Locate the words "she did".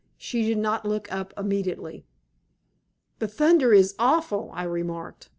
0.17-0.57